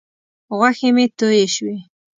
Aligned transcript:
غوښې 0.57 0.89
مې 0.95 1.05
تویې 1.17 1.47
شوې. 1.55 1.77